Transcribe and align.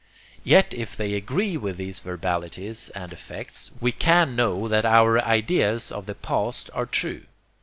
Yet 0.43 0.73
if 0.73 0.97
they 0.97 1.13
agree 1.13 1.57
with 1.57 1.77
these 1.77 1.99
verbalities 1.99 2.89
and 2.95 3.13
effects, 3.13 3.69
we 3.79 3.91
can 3.91 4.35
know 4.35 4.67
that 4.67 4.83
our 4.83 5.19
ideas 5.23 5.91
of 5.91 6.07
the 6.07 6.15
past 6.15 6.71
are 6.73 6.87
true. 6.87 7.25